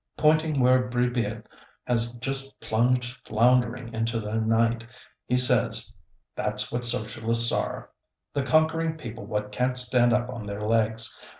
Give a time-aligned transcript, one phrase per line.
[0.17, 1.43] Pointing where Brisbille
[1.85, 4.83] has just plunged floundering into the night,
[5.27, 5.93] he says,
[6.35, 7.91] "That's what Socialists are,
[8.33, 11.15] the conquering people what can't stand up on their legs!